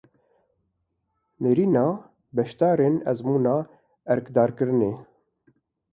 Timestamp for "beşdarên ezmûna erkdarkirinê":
2.35-4.91